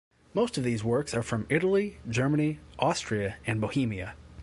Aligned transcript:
Most 0.33 0.57
of 0.57 0.63
these 0.63 0.83
works 0.83 1.13
are 1.13 1.21
from 1.21 1.45
Italy, 1.47 1.99
Germany, 2.09 2.59
Austria 2.79 3.35
and 3.45 3.61
Bohemia. 3.61 4.15